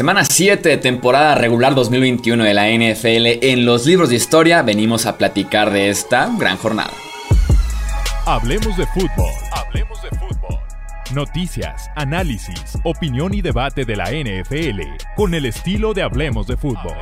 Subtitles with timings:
[0.00, 3.44] Semana 7 de temporada regular 2021 de la NFL.
[3.46, 6.94] En los libros de historia venimos a platicar de esta gran jornada.
[8.24, 9.30] Hablemos de fútbol.
[9.52, 10.58] Hablemos de fútbol.
[11.12, 14.80] Noticias, análisis, opinión y debate de la NFL
[15.16, 16.96] con el estilo de Hablemos de fútbol.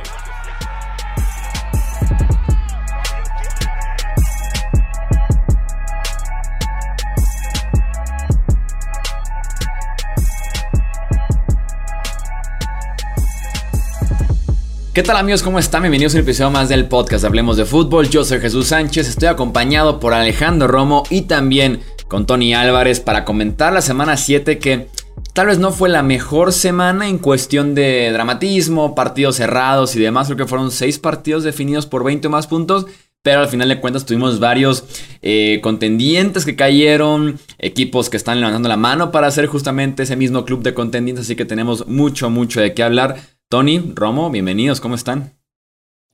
[14.99, 15.43] ¿Qué tal amigos?
[15.43, 15.83] ¿Cómo están?
[15.83, 18.09] Bienvenidos a un episodio más del podcast Hablemos de Fútbol.
[18.09, 23.23] Yo soy Jesús Sánchez, estoy acompañado por Alejandro Romo y también con Tony Álvarez para
[23.23, 24.89] comentar la semana 7 que
[25.31, 30.27] tal vez no fue la mejor semana en cuestión de dramatismo, partidos cerrados y demás.
[30.27, 32.85] Creo que fueron 6 partidos definidos por 20 o más puntos.
[33.21, 34.83] Pero al final de cuentas tuvimos varios
[35.21, 40.45] eh, contendientes que cayeron, equipos que están levantando la mano para hacer justamente ese mismo
[40.45, 43.17] club de contendientes, así que tenemos mucho, mucho de qué hablar.
[43.51, 45.33] Tony, Romo, bienvenidos, ¿cómo están?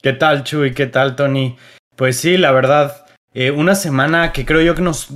[0.02, 0.74] ¿Qué tal, Chuy?
[0.74, 1.58] ¿Qué tal, Tony?
[1.98, 5.10] Pues sí, la verdad, eh, una semana que creo yo que nos,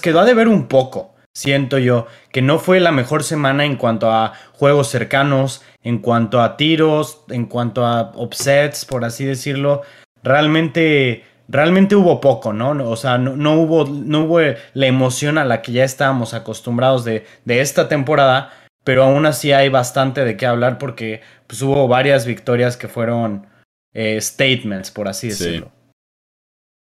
[0.00, 4.10] quedó a deber un poco, siento yo, que no fue la mejor semana en cuanto
[4.10, 9.82] a juegos cercanos, en cuanto a tiros, en cuanto a offsets, por así decirlo.
[10.24, 12.70] Realmente, realmente hubo poco, ¿no?
[12.90, 17.24] O sea, no, hubo, no hubo la emoción a la que ya estábamos acostumbrados de,
[17.44, 18.50] de esta temporada
[18.84, 23.46] pero aún así hay bastante de qué hablar porque pues, hubo varias victorias que fueron
[23.94, 25.70] eh, statements, por así decirlo.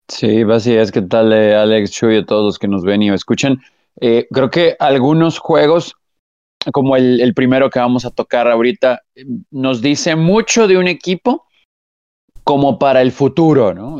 [0.07, 0.91] Sí, así es.
[0.91, 3.61] ¿Qué tal, eh, Alex, Chuy, a todos los que nos ven y escuchan?
[3.99, 5.95] Eh, creo que algunos juegos,
[6.73, 9.03] como el, el, primero que vamos a tocar ahorita,
[9.51, 11.45] nos dice mucho de un equipo
[12.43, 13.99] como para el futuro, ¿no?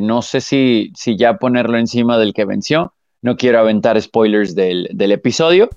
[0.00, 2.92] no sé si, si ya ponerlo encima del que venció.
[3.22, 5.70] No quiero aventar spoilers del, del episodio,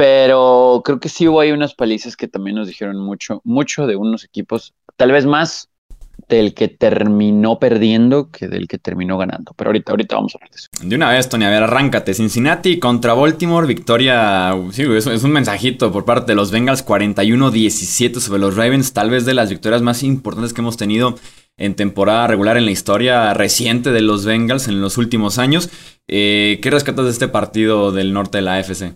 [0.00, 3.96] pero creo que sí hubo ahí unas palizas que también nos dijeron mucho, mucho de
[3.96, 5.68] unos equipos, tal vez más
[6.26, 9.52] del que terminó perdiendo que del que terminó ganando.
[9.54, 10.68] Pero ahorita, ahorita vamos a hablar de eso.
[10.82, 12.14] De una vez, Tony, a ver, arráncate.
[12.14, 14.54] Cincinnati contra Baltimore, victoria.
[14.72, 19.10] Sí, es, es un mensajito por parte de los Bengals, 41-17 sobre los Ravens, tal
[19.10, 21.16] vez de las victorias más importantes que hemos tenido
[21.58, 25.68] en temporada regular en la historia reciente de los Bengals en los últimos años.
[26.08, 28.94] Eh, ¿Qué rescatas de este partido del norte de la AFC?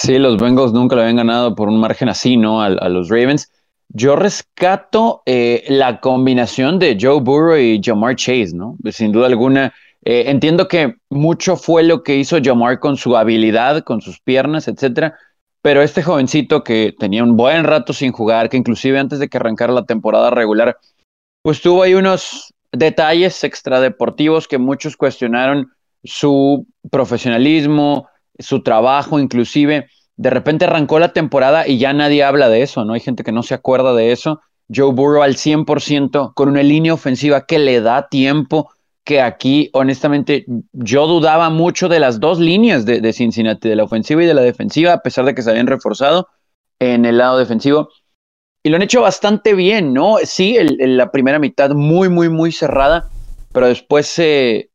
[0.00, 2.62] Sí, los Bengals nunca lo habían ganado por un margen así, ¿no?
[2.62, 3.50] A, los Ravens.
[3.88, 8.76] Yo rescato eh, la combinación de Joe Burrow y Jamar Chase, ¿no?
[8.92, 9.74] Sin duda alguna.
[10.04, 14.68] Eh, entiendo que mucho fue lo que hizo Jamar con su habilidad, con sus piernas,
[14.68, 15.18] etcétera.
[15.62, 19.38] Pero este jovencito que tenía un buen rato sin jugar, que inclusive antes de que
[19.38, 20.78] arrancara la temporada regular,
[21.42, 25.72] pues tuvo ahí unos detalles extradeportivos que muchos cuestionaron
[26.04, 29.88] su profesionalismo, su trabajo inclusive.
[30.16, 32.94] De repente arrancó la temporada y ya nadie habla de eso, ¿no?
[32.94, 34.40] Hay gente que no se acuerda de eso.
[34.74, 38.70] Joe Burrow al 100% con una línea ofensiva que le da tiempo,
[39.04, 44.22] que aquí honestamente yo dudaba mucho de las dos líneas de, Cincinnati, de la ofensiva
[44.22, 46.28] y de la defensiva, a pesar de que se habían reforzado
[46.78, 47.88] en el lado defensivo.
[48.62, 50.16] Y lo han hecho bastante bien, ¿no?
[50.24, 53.08] Sí, en la primera mitad muy, muy, muy cerrada,
[53.52, 54.68] pero después se,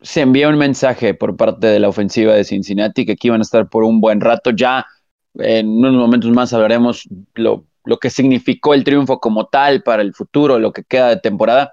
[0.00, 3.42] se envía un mensaje por parte de la ofensiva de Cincinnati que aquí van a
[3.42, 4.50] estar por un buen rato.
[4.50, 4.86] Ya
[5.34, 10.14] en unos momentos más hablaremos lo, lo que significó el triunfo como tal para el
[10.14, 11.72] futuro, lo que queda de temporada.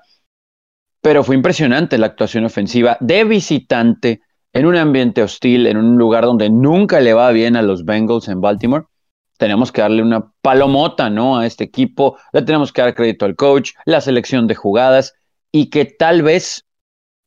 [1.01, 4.21] Pero fue impresionante la actuación ofensiva de visitante
[4.53, 8.27] en un ambiente hostil, en un lugar donde nunca le va bien a los Bengals
[8.27, 8.85] en Baltimore.
[9.37, 11.37] Tenemos que darle una palomota, ¿no?
[11.37, 12.17] A este equipo.
[12.31, 15.13] Le tenemos que dar crédito al coach, la selección de jugadas
[15.51, 16.64] y que tal vez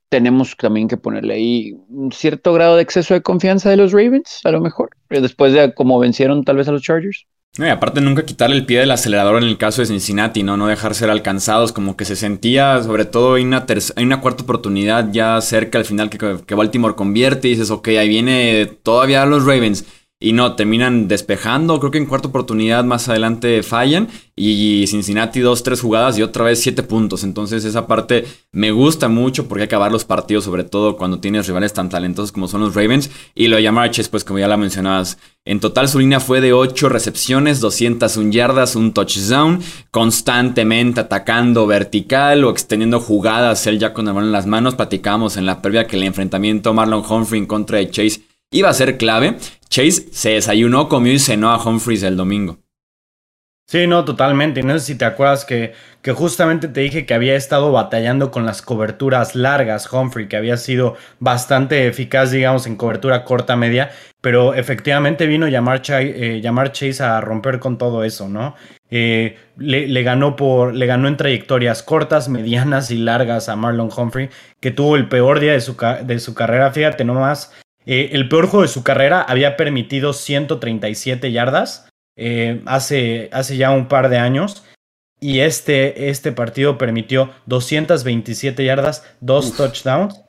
[0.08, 4.40] tenemos también que ponerle ahí un cierto grado de exceso de confianza de los Ravens,
[4.44, 7.26] a lo mejor, después de cómo vencieron tal vez a los Chargers.
[7.56, 10.56] No, aparte nunca quitarle el pie del acelerador en el caso de Cincinnati, ¿no?
[10.56, 14.44] No dejar ser alcanzados, como que se sentía, sobre todo hay una, hay una cuarta
[14.44, 19.26] oportunidad ya cerca al final que, que Baltimore convierte y dices, ok, ahí viene todavía
[19.26, 19.84] los Ravens
[20.20, 21.78] y no, terminan despejando.
[21.78, 24.08] Creo que en cuarta oportunidad más adelante fallan.
[24.34, 27.22] Y Cincinnati dos, tres jugadas y otra vez siete puntos.
[27.22, 31.72] Entonces esa parte me gusta mucho porque acabar los partidos, sobre todo cuando tienes rivales
[31.72, 33.10] tan talentosos como son los Ravens.
[33.36, 35.18] Y lo Yamarches, pues como ya la mencionabas.
[35.44, 39.60] En total su línea fue de 8 recepciones, 201 yardas, un touchdown.
[39.92, 43.68] Constantemente atacando vertical o extendiendo jugadas.
[43.68, 44.74] Él ya con el balón en las manos.
[44.74, 48.74] Platicamos en la previa que el enfrentamiento Marlon Humphrey en contra de Chase iba a
[48.74, 49.36] ser clave.
[49.68, 52.58] Chase se desayunó, comió y cenó a Humphries el domingo.
[53.70, 54.62] Sí, no, totalmente.
[54.62, 58.46] No sé si te acuerdas que, que justamente te dije que había estado batallando con
[58.46, 63.90] las coberturas largas, Humphrey, que había sido bastante eficaz, digamos, en cobertura corta media,
[64.22, 68.54] pero efectivamente vino llamar, eh, llamar Chase a romper con todo eso, ¿no?
[68.90, 74.30] Eh, le, ganó por, le ganó en trayectorias cortas, medianas y largas a Marlon Humphrey,
[74.60, 76.72] que tuvo el peor día de su, de su carrera.
[76.72, 77.52] Fíjate nomás,
[77.90, 81.88] eh, el peor juego de su carrera había permitido 137 yardas
[82.18, 84.62] eh, hace, hace ya un par de años.
[85.20, 90.20] Y este, este partido permitió 227 yardas, dos touchdowns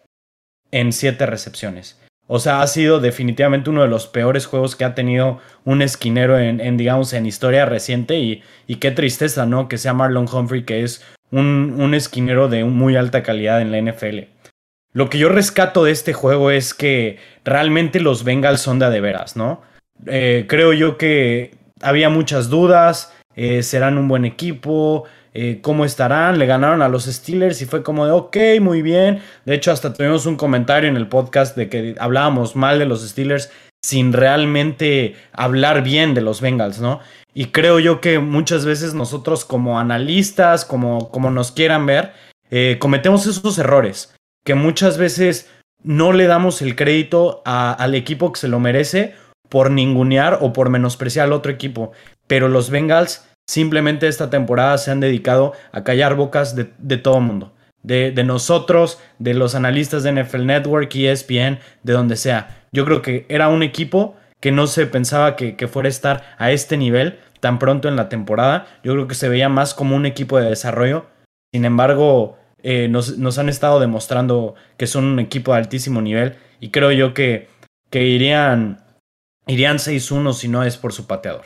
[0.71, 1.99] en siete recepciones.
[2.27, 6.39] O sea, ha sido definitivamente uno de los peores juegos que ha tenido un esquinero
[6.39, 8.19] en, digamos, en historia reciente.
[8.19, 9.67] Y, y, qué tristeza, ¿no?
[9.67, 13.81] Que sea Marlon Humphrey, que es un, un esquinero de muy alta calidad en la
[13.81, 14.38] NFL.
[14.91, 19.01] Lo que yo rescato de este juego es que realmente los Bengals son de, de
[19.01, 19.61] veras, ¿no?
[20.07, 21.51] Eh, creo yo que
[21.81, 27.05] había muchas dudas, eh, serán un buen equipo, eh, cómo estarán, le ganaron a los
[27.05, 29.21] Steelers y fue como de, ok, muy bien.
[29.45, 33.07] De hecho, hasta tuvimos un comentario en el podcast de que hablábamos mal de los
[33.07, 33.51] Steelers
[33.81, 36.99] sin realmente hablar bien de los Bengals, ¿no?
[37.33, 42.11] Y creo yo que muchas veces nosotros como analistas, como, como nos quieran ver,
[42.79, 44.13] cometemos esos errores,
[44.43, 45.49] que muchas veces
[45.83, 49.13] no le damos el crédito al equipo que se lo merece
[49.47, 51.91] por ningunear o por menospreciar al otro equipo.
[52.27, 57.53] Pero los Bengals simplemente esta temporada se han dedicado a callar bocas de, todo mundo.
[57.81, 62.65] De, nosotros, de los analistas de NFL Network, ESPN, de donde sea.
[62.71, 66.51] Yo creo que era un equipo que no se pensaba que, fuera a estar a
[66.51, 68.67] este nivel tan pronto en la temporada.
[68.83, 71.07] Yo creo que se veía más como un equipo de desarrollo.
[71.51, 76.69] Sin embargo, eh, nos, han estado demostrando que son un equipo de altísimo nivel y
[76.69, 77.47] creo yo que,
[77.89, 78.83] que irían
[79.49, 81.45] Irían 6-1 si no es por su pateador.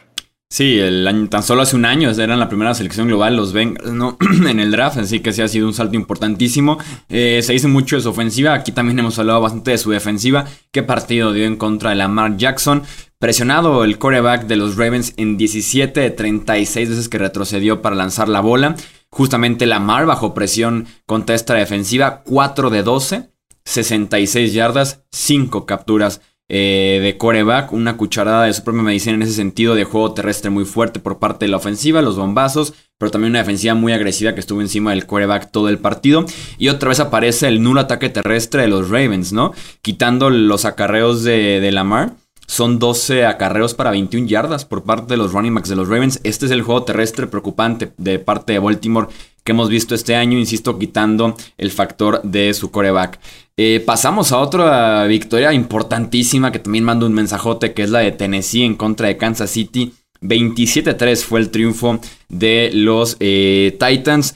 [0.49, 3.91] Sí, el año, tan solo hace un año eran la primera selección global los Bengals
[3.91, 4.17] ¿no?
[4.47, 6.77] en el draft, así que sí ha sido un salto importantísimo.
[7.09, 10.45] Eh, se dice mucho de su ofensiva, aquí también hemos hablado bastante de su defensiva.
[10.71, 12.83] ¿Qué partido dio en contra de Lamar Jackson?
[13.17, 18.29] Presionado el coreback de los Ravens en 17 de 36 veces que retrocedió para lanzar
[18.29, 18.75] la bola.
[19.13, 23.29] Justamente Lamar bajo presión contra esta defensiva, 4 de 12,
[23.63, 26.19] 66 yardas, 5 capturas
[26.49, 30.49] eh, de coreback, una cucharada de su propia medicina en ese sentido de juego terrestre
[30.49, 34.33] muy fuerte por parte de la ofensiva, los bombazos, pero también una defensiva muy agresiva
[34.33, 36.25] que estuvo encima del coreback todo el partido.
[36.57, 39.53] Y otra vez aparece el nulo ataque terrestre de los Ravens, ¿no?
[39.83, 42.13] Quitando los acarreos de, de Lamar.
[42.53, 46.19] Son 12 acarreos para 21 yardas por parte de los running backs de los Ravens.
[46.23, 49.07] Este es el juego terrestre preocupante de parte de Baltimore
[49.43, 53.19] que hemos visto este año, insisto, quitando el factor de su coreback.
[53.57, 58.11] Eh, pasamos a otra victoria importantísima que también manda un mensajote, que es la de
[58.11, 59.91] Tennessee en contra de Kansas City.
[60.21, 61.99] 27-3 fue el triunfo
[62.29, 64.35] de los eh, Titans.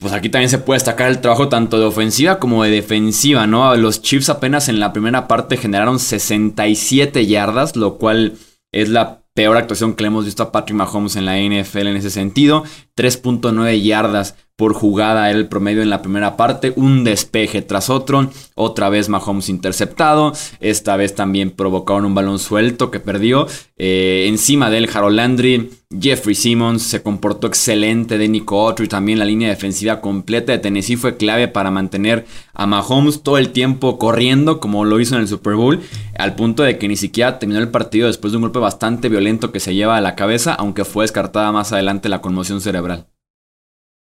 [0.00, 3.76] Pues aquí también se puede destacar el trabajo tanto de ofensiva como de defensiva, ¿no?
[3.76, 8.38] Los Chiefs apenas en la primera parte generaron 67 yardas, lo cual
[8.72, 11.96] es la peor actuación que le hemos visto a Patrick Mahomes en la NFL en
[11.96, 12.64] ese sentido.
[13.00, 18.90] 3.9 yardas por jugada el promedio en la primera parte, un despeje tras otro, otra
[18.90, 23.46] vez Mahomes interceptado, esta vez también provocaron un balón suelto que perdió,
[23.78, 29.24] eh, encima del Harold Landry, Jeffrey Simmons se comportó excelente de Nico y también la
[29.24, 34.60] línea defensiva completa de Tennessee fue clave para mantener a Mahomes todo el tiempo corriendo
[34.60, 35.80] como lo hizo en el Super Bowl,
[36.18, 39.52] al punto de que ni siquiera terminó el partido después de un golpe bastante violento
[39.52, 42.89] que se lleva a la cabeza, aunque fue descartada más adelante la conmoción cerebral.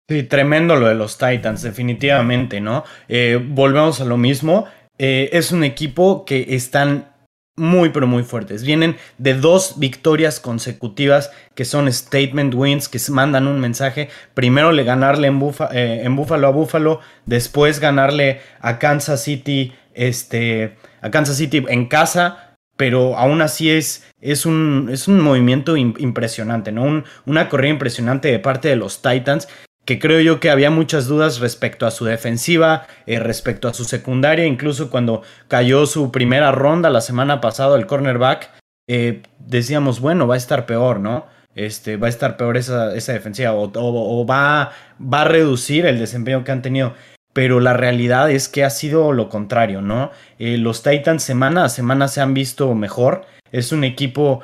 [0.09, 2.85] Sí, tremendo lo de los Titans, definitivamente, ¿no?
[3.09, 4.67] Eh, volvemos a lo mismo.
[4.99, 7.15] Eh, es un equipo que están
[7.57, 8.65] muy, pero muy fuertes.
[8.65, 14.09] Vienen de dos victorias consecutivas que son statement wins, que mandan un mensaje.
[14.35, 15.41] Primero le ganarle en,
[15.73, 21.87] eh, en Buffalo a Buffalo, después ganarle a Kansas City, este, a Kansas City en
[21.87, 22.54] casa.
[22.85, 27.03] Pero aún así es, es, un, es un movimiento impresionante, ¿no?
[27.25, 29.49] una corrida impresionante de parte de los Titans
[29.87, 33.87] que creo yo que había muchas dudas respecto a su defensiva, eh, respecto a su
[33.87, 38.51] secundaria, incluso cuando cayó su primera ronda la semana pasada el cornerback,
[38.87, 41.25] eh, decíamos, bueno, va a estar peor, ¿no?
[41.55, 46.45] Este, va a estar peor esa, esa defensiva o, va, va a reducir el desempeño
[46.45, 46.93] que han tenido.
[47.35, 50.11] Pero la realidad es que ha sido lo contrario, ¿no?
[50.39, 53.27] Eh, los Titans semana a semana se han visto mejor.
[53.53, 54.41] Es un equipo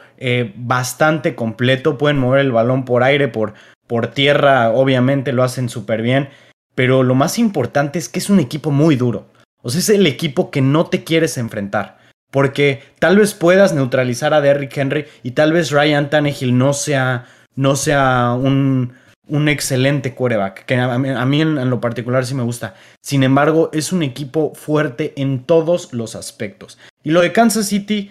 [0.54, 1.98] bastante completo.
[1.98, 3.54] Pueden mover el balón por aire, por,
[3.90, 6.28] por tierra obviamente lo hacen súper bien,
[6.76, 9.26] pero lo más importante es que es un equipo muy duro.
[9.62, 11.98] O sea, es el equipo que no te quieres enfrentar.
[12.30, 17.26] Porque tal vez puedas neutralizar a Derrick Henry y tal vez Ryan Tannehill no sea,
[17.56, 18.92] no sea un,
[19.30, 22.74] un excelente quarterback, que a mí, en, lo particular sí me gusta.
[23.02, 26.78] Sin embargo, es un equipo fuerte en todos los aspectos.
[27.02, 28.10] Y lo de Kansas City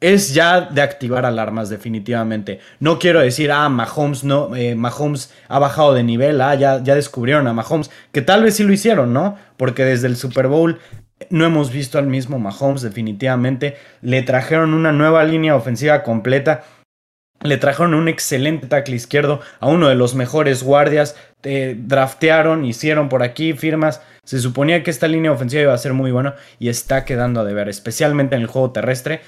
[0.00, 2.60] es ya de activar alarmas definitivamente.
[2.78, 6.94] No quiero decir, ah, Mahomes no, eh, Mahomes ha bajado de nivel, ah, ya, ya
[6.94, 9.36] descubrieron a Mahomes, que tal vez sí lo hicieron, ¿no?
[9.56, 10.78] Porque desde el Super Bowl
[11.30, 13.76] no hemos visto al mismo Mahomes definitivamente.
[14.02, 16.64] Le trajeron una nueva línea ofensiva completa.
[17.42, 21.16] Le trajeron un excelente tackle izquierdo a uno de los mejores guardias.
[21.42, 24.02] draftearon, hicieron por aquí firmas.
[24.24, 27.44] Se suponía que esta línea ofensiva iba a ser muy buena y está quedando a
[27.44, 29.20] deber, especialmente en el juego terrestre.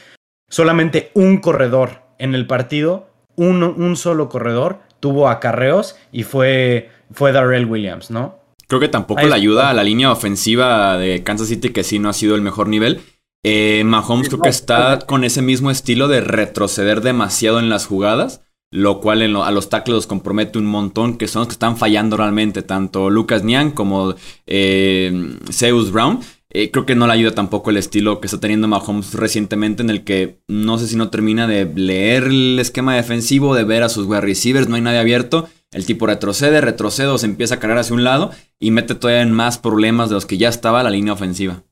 [0.48, 7.32] Solamente un corredor en el partido, un, un solo corredor, tuvo acarreos y fue, fue
[7.32, 8.40] Darrell Williams, ¿no?
[8.70, 12.08] Creo que tampoco le ayuda a la línea ofensiva de Kansas City, que sí no
[12.08, 13.00] ha sido el mejor nivel.
[13.42, 18.42] Eh, Mahomes creo que está con ese mismo estilo de retroceder demasiado en las jugadas,
[18.70, 22.16] lo cual a los tackles los compromete un montón, que son los que están fallando
[22.16, 24.14] realmente, tanto Lucas Niang como
[24.46, 26.20] eh, Zeus Brown.
[26.52, 29.90] Eh, creo que no le ayuda tampoco el estilo que está teniendo Mahomes recientemente, en
[29.90, 33.88] el que no sé si no termina de leer el esquema defensivo, de ver a
[33.88, 35.48] sus wide receivers, no hay nadie abierto.
[35.72, 39.22] El tipo retrocede, retrocede o se empieza a cargar hacia un lado y mete todavía
[39.22, 41.62] en más problemas de los que ya estaba la línea ofensiva.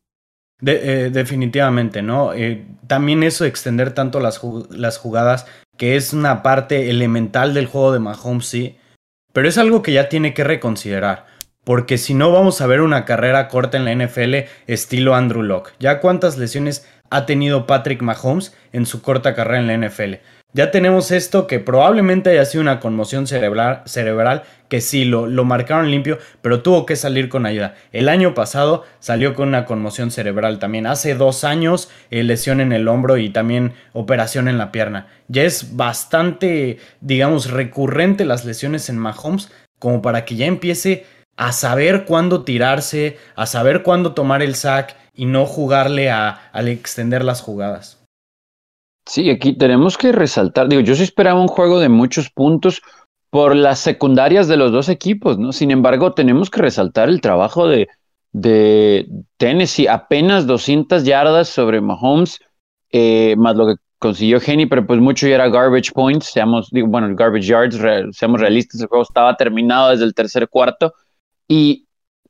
[0.67, 2.35] Eh, definitivamente, ¿no?
[2.35, 5.47] Eh, también eso, extender tanto las, las jugadas,
[5.77, 8.77] que es una parte elemental del juego de Mahomes, sí,
[9.33, 11.27] pero es algo que ya tiene que reconsiderar.
[11.63, 15.75] Porque si no, vamos a ver una carrera corta en la NFL estilo Andrew Locke.
[15.79, 20.15] ¿Ya cuántas lesiones ha tenido Patrick Mahomes en su corta carrera en la NFL?
[20.55, 25.91] Ya tenemos esto que probablemente haya sido una conmoción cerebral, que sí, lo, lo, marcaron
[25.91, 27.75] limpio, pero tuvo que salir con ayuda.
[27.93, 30.87] El año pasado salió con una conmoción cerebral también.
[30.87, 35.07] Hace dos años eh, lesión en el hombro y también operación en la pierna.
[35.29, 41.05] Ya es bastante, digamos, recurrente las lesiones en Mahomes como para que ya empiece
[41.37, 46.69] a saber cuándo tirarse, a saber cuándo tomar el sack y no jugarle a, al
[46.69, 47.98] extender las jugadas.
[49.09, 52.83] Sí, aquí tenemos que resaltar, digo, yo sí esperaba un juego de muchos puntos
[53.31, 55.53] por las secundarias de los dos equipos, ¿no?
[55.53, 57.89] Sin embargo, tenemos que resaltar el trabajo de,
[59.39, 62.39] Tennessee, apenas 200 yardas sobre Mahomes,
[62.91, 66.89] eh, más lo que consiguió Henny, pero pues mucho ya era garbage points, seamos, digo,
[66.89, 67.79] bueno, garbage yards,
[68.15, 70.93] seamos realistas, el juego estaba terminado desde el tercer cuarto
[71.49, 71.87] y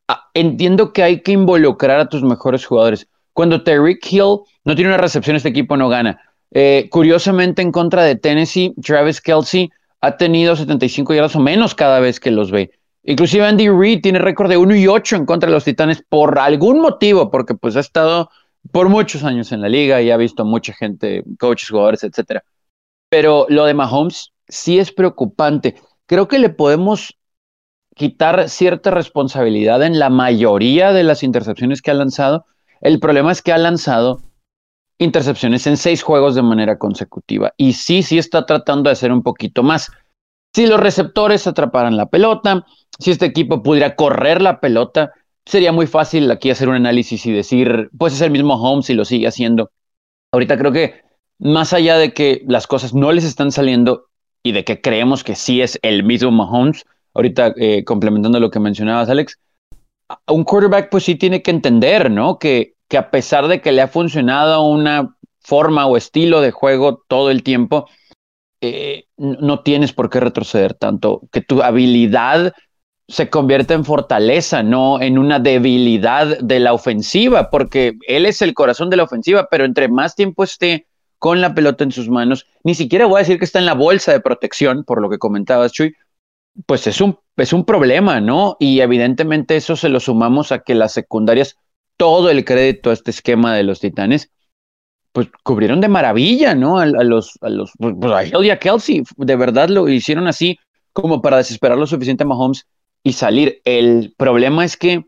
[0.07, 3.09] ah, entiendo que hay que involucrar a tus mejores jugadores.
[3.33, 6.28] Cuando Terry Hill no tiene una recepción, este equipo no gana.
[6.52, 12.00] Eh, curiosamente, en contra de Tennessee, Travis Kelsey ha tenido 75 yardas o menos cada
[12.00, 12.71] vez que los ve.
[13.02, 16.38] Inclusive Andy Reid tiene récord de 1 y 8 en contra de los Titanes por
[16.38, 18.31] algún motivo, porque pues ha estado
[18.71, 22.45] por muchos años en la liga y ha visto mucha gente, coaches, jugadores, etcétera.
[23.09, 25.76] Pero lo de Mahomes sí es preocupante.
[26.07, 27.19] Creo que le podemos
[27.95, 32.47] quitar cierta responsabilidad en la mayoría de las intercepciones que ha lanzado.
[32.81, 34.21] El problema es que ha lanzado
[34.99, 37.52] intercepciones en seis juegos de manera consecutiva.
[37.57, 39.90] Y sí, sí está tratando de hacer un poquito más.
[40.55, 42.67] Si los receptores atraparan la pelota,
[42.99, 45.12] si este equipo pudiera correr la pelota,
[45.47, 48.95] sería muy fácil aquí hacer un análisis y decir, pues es el mismo Holmes y
[48.95, 49.71] lo sigue haciendo.
[50.33, 51.02] Ahorita creo que
[51.38, 54.09] más allá de que las cosas no les están saliendo
[54.43, 58.61] y de que creemos que sí es el mismo Mahomes, ahorita eh, complementando lo que
[58.61, 59.38] mencionabas, Alex,
[60.26, 62.38] un quarterback pues sí tiene que entender, ¿no?
[62.38, 67.04] Que que a pesar de que le ha funcionado una forma o estilo de juego
[67.09, 67.88] todo el tiempo,
[68.61, 72.54] eh, no tienes por qué retroceder tanto, que tu habilidad
[73.07, 78.52] se convierta en fortaleza, no en una debilidad de la ofensiva, porque él es el
[78.52, 80.87] corazón de la ofensiva, pero entre más tiempo esté
[81.18, 83.75] con la pelota en sus manos, ni siquiera voy a decir que está en la
[83.75, 85.95] bolsa de protección, por lo que comentabas, Chuy,
[86.66, 88.57] pues es un, es un problema, ¿no?
[88.61, 91.57] Y evidentemente eso se lo sumamos a que las secundarias
[91.99, 94.31] todo el crédito a este esquema de los Titanes,
[95.12, 96.78] pues cubrieron de maravilla, ¿no?
[96.78, 100.59] A, los, a los, pues, pues a a Kelsey, de verdad lo hicieron así
[100.93, 102.67] como para desesperar lo suficiente a Mahomes
[103.02, 103.61] y salir.
[103.64, 105.05] El problema es que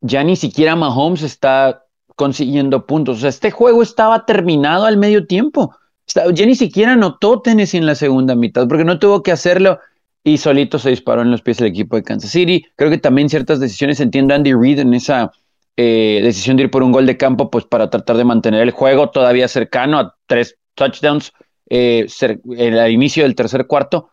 [0.00, 1.84] ya ni siquiera Mahomes está
[2.16, 3.18] consiguiendo puntos.
[3.18, 5.74] O sea, este juego estaba terminado al medio tiempo.
[6.06, 9.78] Ya ni siquiera anotó Tennessee en la segunda mitad, porque no tuvo que hacerlo
[10.22, 12.66] y solito se disparó en los pies del equipo de Kansas City.
[12.76, 15.32] Creo que también ciertas decisiones entiende Andy Reid en esa
[15.76, 18.70] eh, decisión de ir por un gol de campo, pues para tratar de mantener el
[18.70, 21.32] juego todavía cercano a tres touchdowns
[21.68, 22.06] eh,
[22.56, 24.10] el inicio del tercer cuarto.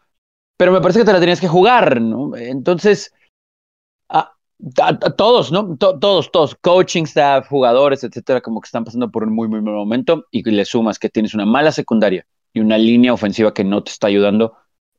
[0.58, 2.36] Pero me parece que te la tenías que jugar, ¿no?
[2.36, 3.14] Entonces,
[4.10, 4.32] a,
[5.18, 5.76] todos, ¿no?
[5.78, 9.74] todos, todos, coaching staff, jugadores, etcétera, como que están pasando por un muy, muy mal
[9.74, 13.84] momento y le sumas que tienes una mala secundaria y una línea ofensiva que no
[13.84, 14.58] te está ayudando.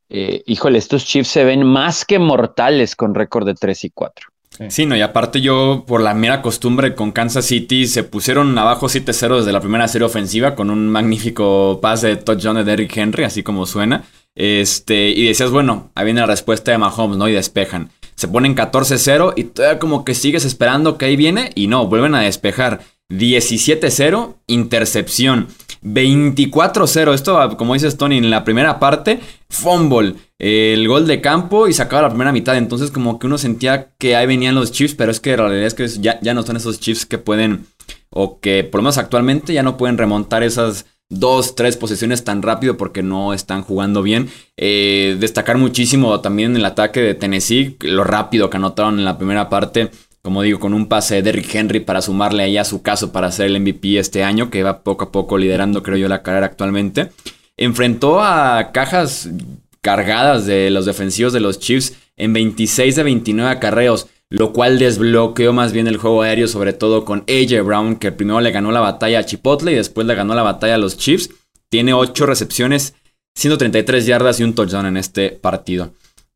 [0.08, 4.31] eh, híjole, estos Chiefs se ven más que mortales con récord de 3 y 4.
[4.68, 4.86] Sí.
[4.86, 9.38] no, y aparte yo, por la mera costumbre con Kansas City, se pusieron abajo 7-0
[9.38, 13.42] desde la primera serie ofensiva con un magnífico pase de touchdown de Derrick Henry, así
[13.42, 14.04] como suena.
[14.34, 17.28] Este, y decías, bueno, ahí viene la respuesta de Mahomes, ¿no?
[17.28, 17.90] Y despejan.
[18.14, 22.14] Se ponen 14-0 y todavía como que sigues esperando que ahí viene y no, vuelven
[22.14, 22.80] a despejar.
[23.10, 25.48] 17-0, intercepción.
[25.82, 27.14] 24-0.
[27.14, 31.82] Esto, como dices, Tony, en la primera parte, fumble, el gol de campo y se
[31.82, 32.56] acaba la primera mitad.
[32.56, 35.66] Entonces, como que uno sentía que ahí venían los Chiefs, pero es que la realidad
[35.66, 37.66] es que ya, ya no son esos Chiefs que pueden,
[38.10, 42.42] o que por lo menos actualmente ya no pueden remontar esas dos, tres posesiones tan
[42.42, 44.30] rápido porque no están jugando bien.
[44.56, 49.48] Eh, destacar muchísimo también el ataque de Tennessee, lo rápido que anotaron en la primera
[49.48, 49.90] parte
[50.22, 53.32] como digo, con un pase de Derrick Henry para sumarle ahí a su caso para
[53.32, 56.46] ser el MVP este año, que va poco a poco liderando, creo yo, la carrera
[56.46, 57.10] actualmente.
[57.56, 59.28] Enfrentó a cajas
[59.80, 65.52] cargadas de los defensivos de los Chiefs en 26 de 29 acarreos, lo cual desbloqueó
[65.52, 68.80] más bien el juego aéreo, sobre todo con AJ Brown, que primero le ganó la
[68.80, 71.30] batalla a Chipotle y después le ganó la batalla a los Chiefs.
[71.68, 72.94] Tiene 8 recepciones,
[73.34, 75.92] 133 yardas y un touchdown en este partido.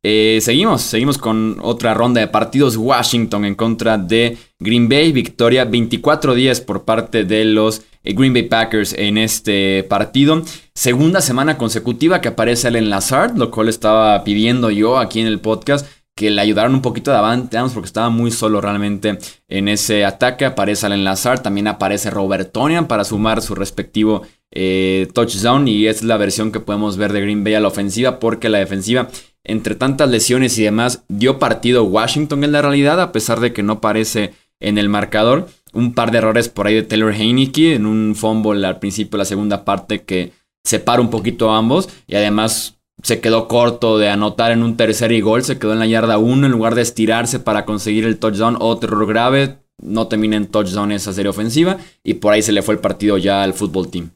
[0.08, 2.76] Eh, seguimos, seguimos con otra ronda de partidos.
[2.76, 5.10] Washington en contra de Green Bay.
[5.10, 10.44] Victoria 24-10 por parte de los eh, Green Bay Packers en este partido.
[10.74, 15.40] Segunda semana consecutiva que aparece el Lazard, lo cual estaba pidiendo yo aquí en el
[15.40, 15.84] podcast
[16.14, 20.44] que le ayudaron un poquito de avante, porque estaba muy solo realmente en ese ataque.
[20.44, 24.22] Aparece Allen Lazard, también aparece Robert Tonian para sumar su respectivo
[24.52, 25.68] eh, touchdown.
[25.68, 28.58] Y es la versión que podemos ver de Green Bay a la ofensiva, porque la
[28.58, 29.08] defensiva
[29.46, 33.62] entre tantas lesiones y demás, dio partido Washington en la realidad, a pesar de que
[33.62, 35.48] no aparece en el marcador.
[35.72, 39.18] Un par de errores por ahí de Taylor Heineke en un fumble al principio de
[39.18, 40.32] la segunda parte que
[40.64, 41.88] separa un poquito a ambos.
[42.06, 45.78] Y además se quedó corto de anotar en un tercer y gol, se quedó en
[45.78, 48.56] la yarda 1 en lugar de estirarse para conseguir el touchdown.
[48.58, 51.76] Otro error grave, no termina en touchdown esa serie ofensiva.
[52.02, 54.10] Y por ahí se le fue el partido ya al fútbol team.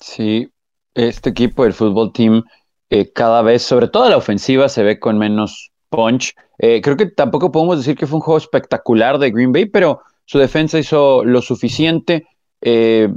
[0.00, 0.48] Sí,
[0.94, 2.44] este equipo del fútbol team
[2.90, 6.34] eh, cada vez, sobre todo la ofensiva, se ve con menos punch.
[6.58, 10.00] Eh, creo que tampoco podemos decir que fue un juego espectacular de Green Bay, pero
[10.24, 12.26] su defensa hizo lo suficiente.
[12.60, 13.12] Eh,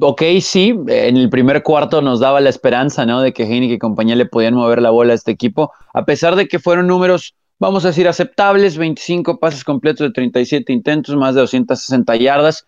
[0.00, 3.20] ok, sí, en el primer cuarto nos daba la esperanza, ¿no?
[3.20, 6.36] De que Heineken y compañía le podían mover la bola a este equipo, a pesar
[6.36, 11.34] de que fueron números, vamos a decir, aceptables, 25 pases completos de 37 intentos, más
[11.34, 12.66] de 260 yardas.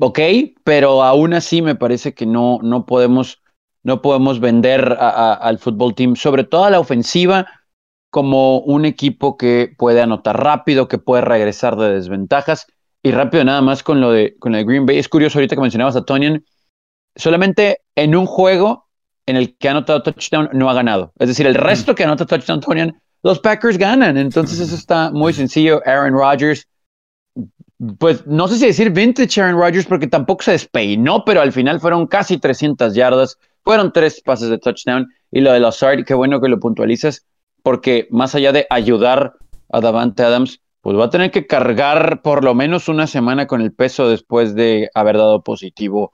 [0.00, 0.18] Ok,
[0.64, 3.40] pero aún así me parece que no, no podemos
[3.82, 7.46] no podemos vender al fútbol team, sobre todo a la ofensiva,
[8.10, 12.66] como un equipo que puede anotar rápido, que puede regresar de desventajas.
[13.02, 14.98] Y rápido nada más con lo de, con el Green Bay.
[14.98, 16.44] Es curioso ahorita que mencionabas a Tonian.
[17.16, 18.88] Solamente en un juego
[19.24, 21.12] en el que ha anotado touchdown no ha ganado.
[21.18, 24.18] Es decir, el resto que anota touchdown Tonian, los Packers ganan.
[24.18, 25.80] Entonces eso está muy sencillo.
[25.86, 26.68] Aaron Rodgers,
[27.98, 31.80] pues no sé si decir vintage Aaron Rodgers porque tampoco se despeinó, pero al final
[31.80, 36.40] fueron casi 300 yardas fueron tres pases de touchdown y lo de Lazard, qué bueno
[36.40, 37.26] que lo puntualizas,
[37.62, 39.34] porque más allá de ayudar
[39.70, 43.60] a Davante Adams, pues va a tener que cargar por lo menos una semana con
[43.60, 46.12] el peso después de haber dado positivo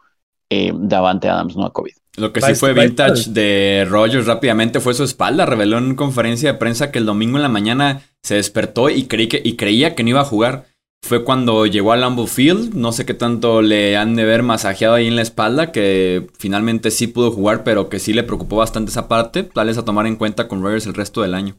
[0.50, 1.92] eh, Davante Adams, no a COVID.
[2.16, 5.44] Lo que sí fue vintage de Rogers rápidamente fue su espalda.
[5.44, 9.28] Reveló en conferencia de prensa que el domingo en la mañana se despertó y, creí
[9.28, 10.64] que, y creía que no iba a jugar
[11.02, 12.74] fue cuando llegó al Lambeau Field.
[12.74, 16.90] No sé qué tanto le han de ver masajeado ahí en la espalda, que finalmente
[16.90, 19.44] sí pudo jugar, pero que sí le preocupó bastante esa parte.
[19.44, 21.56] Tal a tomar en cuenta con Rogers el resto del año.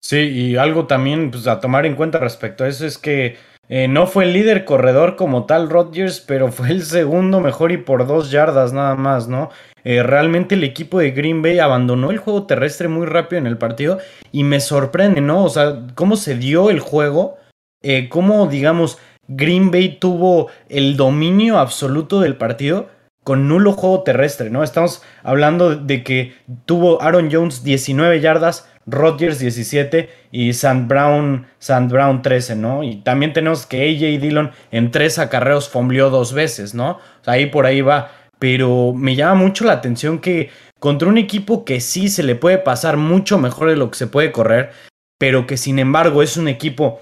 [0.00, 3.36] Sí, y algo también pues, a tomar en cuenta respecto a eso es que
[3.68, 7.76] eh, no fue el líder corredor como tal Rodgers, pero fue el segundo mejor y
[7.76, 9.50] por dos yardas nada más, ¿no?
[9.84, 13.56] Eh, realmente el equipo de Green Bay abandonó el juego terrestre muy rápido en el
[13.56, 13.98] partido
[14.32, 15.44] y me sorprende, ¿no?
[15.44, 17.38] O sea, cómo se dio el juego
[17.82, 22.88] eh, cómo, digamos, Green Bay tuvo el dominio absoluto del partido
[23.22, 24.62] con nulo juego terrestre, ¿no?
[24.64, 31.92] Estamos hablando de que tuvo Aaron Jones 19 yardas, Rodgers 17 y Sand Brown, Sand
[31.92, 32.82] Brown 13, ¿no?
[32.82, 36.98] Y también tenemos que AJ Dillon en tres acarreos fombleó dos veces, ¿no?
[37.26, 38.10] ahí por ahí va.
[38.38, 42.58] Pero me llama mucho la atención que contra un equipo que sí se le puede
[42.58, 44.70] pasar mucho mejor de lo que se puede correr,
[45.18, 47.00] pero que sin embargo es un equipo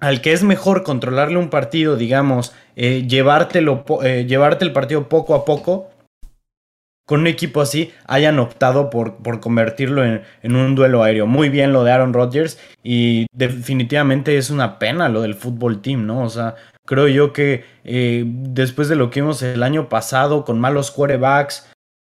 [0.00, 5.34] al que es mejor controlarle un partido, digamos, eh, llevártelo, eh, llevarte el partido poco
[5.34, 5.90] a poco,
[7.06, 11.26] con un equipo así, hayan optado por, por convertirlo en, en, un duelo aéreo.
[11.26, 16.06] Muy bien lo de Aaron Rodgers y definitivamente es una pena lo del fútbol team,
[16.06, 16.22] ¿no?
[16.22, 16.56] O sea,
[16.88, 21.70] Creo yo que eh, después de lo que vimos el año pasado con malos quarterbacks,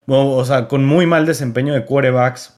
[0.07, 2.58] o, sea, con muy mal desempeño de quarterbacks,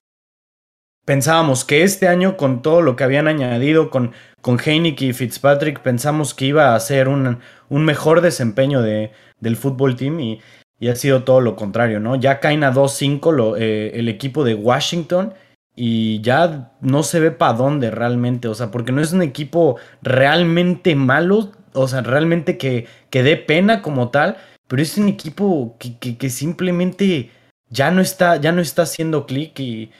[1.05, 6.35] pensábamos que este año con todo lo que habían añadido con, con y Fitzpatrick, pensamos
[6.35, 10.41] que iba a ser un, un mejor desempeño de, del fútbol team y,
[10.79, 12.17] y, ha sido todo lo contrario, ¿no?
[12.17, 15.35] Ya caen a 2-5 eh, el equipo de Washington
[15.77, 19.77] y ya no se ve para dónde realmente, o sea, porque no es un equipo
[20.03, 24.37] realmente malo, o sea, realmente que, que dé pena como tal,
[24.69, 27.31] pero es un equipo que, que, simplemente
[27.69, 29.91] ya no está, ya no está haciendo clic y,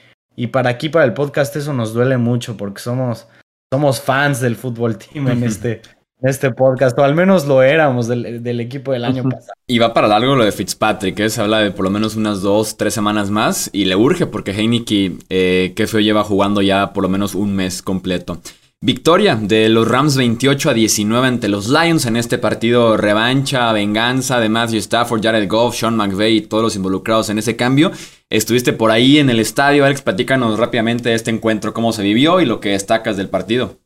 [0.41, 3.27] y para aquí, para el podcast, eso nos duele mucho porque somos,
[3.71, 5.83] somos fans del fútbol team en este,
[6.19, 9.53] este podcast, o al menos lo éramos del, equipo del año pasado.
[9.67, 11.29] Y va para largo lo de Fitzpatrick, ¿eh?
[11.29, 14.49] se habla de por lo menos unas dos, tres semanas más y le urge porque
[14.49, 18.39] Heineken, eh, que feo, lleva jugando ya por lo menos un mes completo.
[18.83, 24.39] Victoria de los Rams 28 a 19 ante los Lions en este partido revancha, venganza
[24.39, 27.91] de Matthew Stafford, Jared Goff, Sean McVay y todos los involucrados en ese cambio.
[28.31, 32.47] Estuviste por ahí en el estadio, Alex, platícanos rápidamente este encuentro, cómo se vivió y
[32.47, 33.77] lo que destacas del partido.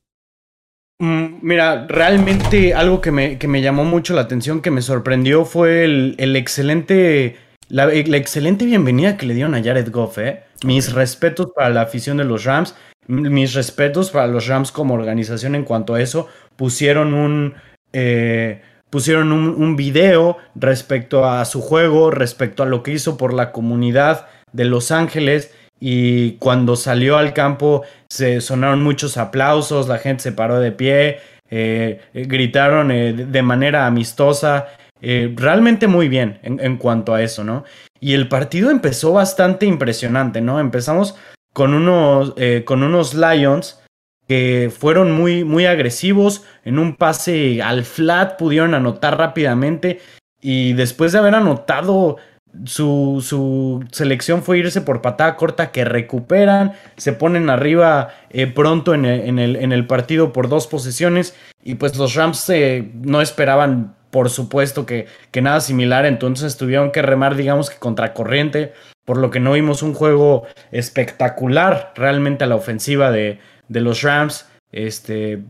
[0.99, 5.43] Mm, mira, realmente algo que me, que me, llamó mucho la atención, que me sorprendió,
[5.43, 7.35] fue el, excelente,
[7.67, 10.19] la, excelente bienvenida que le dieron a Jared Goff.
[10.19, 10.43] ¿eh?
[10.63, 12.75] Mis respetos para la afición de los Rams,
[13.07, 16.27] mis respetos para los Rams como organización en cuanto a eso.
[16.55, 17.55] Pusieron un,
[17.93, 23.51] eh, pusieron un, video respecto a su juego, respecto a lo que hizo por la
[23.51, 30.23] comunidad de Los Ángeles y cuando salió al campo se sonaron muchos aplausos, la gente
[30.23, 34.67] se paró de pie, eh, gritaron eh, de manera amistosa,
[35.01, 37.63] realmente muy bien en, cuanto a eso, ¿no?
[37.99, 40.59] Y el partido empezó bastante impresionante, ¿no?
[40.59, 41.15] Empezamos
[41.55, 43.79] con unos, con unos Lions
[44.27, 49.99] que fueron muy, muy agresivos, en un pase al flat pudieron anotar rápidamente
[50.41, 52.17] y después de haber anotado
[52.65, 58.93] su, su, selección fue irse por patada corta que recuperan, se ponen arriba eh, pronto
[58.93, 63.95] en el, en, el, partido por dos posesiones y pues los Rams eh, no esperaban
[64.09, 68.73] por supuesto que, que, nada similar, entonces tuvieron que remar digamos que contracorriente,
[69.05, 73.39] por lo que no vimos un juego espectacular realmente a la ofensiva de,
[73.69, 74.47] de los Rams.
[74.71, 75.43] Este,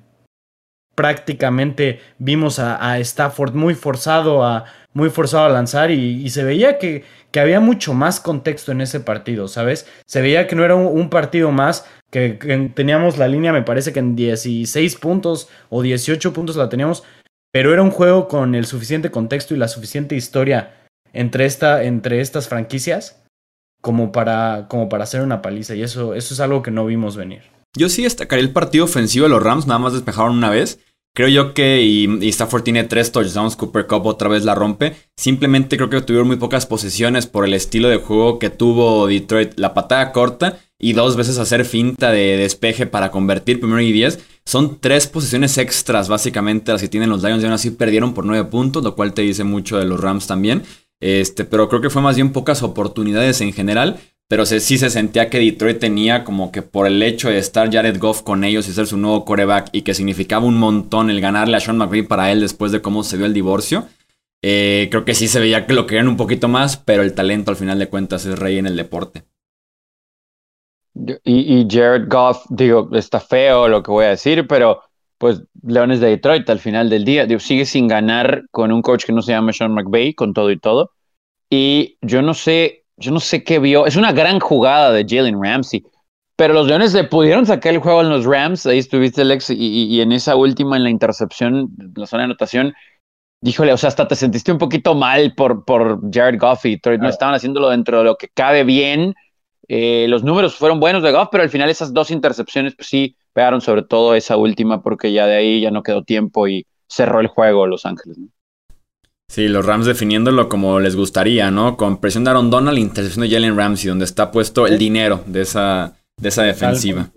[0.96, 7.04] prácticamente vimos a, Stafford muy forzado a, muy forzado a lanzar y, se veía que,
[7.32, 9.88] que, había mucho más contexto en ese partido, ¿sabes?
[10.06, 14.00] Se veía que no era un, partido más, que, teníamos la línea, me parece que
[14.00, 17.04] en 16 puntos o 18 puntos la teníamos,
[17.52, 22.22] pero era un juego con el suficiente contexto y la suficiente historia entre, esta, entre
[22.22, 23.25] estas franquicias
[23.86, 27.15] como para, como para hacer una paliza y eso, eso es algo que no vimos
[27.15, 27.43] venir.
[27.78, 30.80] Yo sí destacaría el partido ofensivo de los Rams, nada más despejaron una vez.
[31.13, 34.95] Creo yo que y, Stafford tiene tres touchdowns, Cooper Cup otra vez la rompe.
[35.15, 39.54] Simplemente creo que tuvieron muy pocas posesiones por el estilo de juego que tuvo Detroit.
[39.60, 44.17] La patada corta y dos veces hacer finta de despeje para convertir primero y diez.
[44.48, 48.26] Son tres posiciones extras básicamente las que tienen los Lions y aún así perdieron por
[48.26, 50.63] nueve puntos, lo cual te dice mucho de los Rams también.
[51.06, 54.00] Este, pero creo que fue más bien pocas oportunidades en general.
[54.28, 58.00] Pero sí se sentía que Detroit tenía como que por el hecho de estar Jared
[58.00, 61.58] Goff con ellos y ser su nuevo coreback y que significaba un montón el ganarle
[61.58, 63.86] a Sean McVay para él después de cómo se vio el divorcio.
[64.41, 67.52] Eh, creo que sí se veía que lo querían un poquito más, pero el talento
[67.52, 69.26] al final de cuentas es rey en el deporte.
[71.24, 74.82] Y, Jared Goff, digo, está feo lo que voy a decir, pero
[75.20, 79.13] pues Leones de Detroit al final del día, sigue sin ganar con un coach que
[79.13, 80.94] no se llama Sean McVay, con todo y todo.
[81.58, 83.86] Y yo no sé yo no sé qué vio.
[83.86, 85.84] Es una gran jugada de Jalen Ramsey.
[86.38, 88.65] Pero los Leones le pudieron sacar el juego en los Rams.
[88.65, 92.74] Ahí estuviste, Alex, y, y, en esa última, en la intercepción, la zona de anotación,
[93.41, 97.08] díjole, o sea, hasta te sentiste un poquito mal por, por Jared Goff y no
[97.08, 99.13] estaban haciéndolo dentro de lo que cabe bien.
[99.68, 103.15] Eh, los números fueron buenos de Goff, pero al final esas dos intercepciones, pues sí,
[103.32, 107.22] pegaron sobre todo esa última, porque ya de ahí ya no quedó tiempo y cerró
[107.22, 108.18] el juego Los Ángeles.
[108.18, 108.28] ¿no?
[109.28, 111.78] Sí, los Rams definiéndolo como les gustaría, ¿no?
[111.78, 115.42] Con presión de Aaron Donald, intercepción de Jalen Ramsey, donde está puesto el dinero de
[115.42, 117.10] esa, de esa defensiva.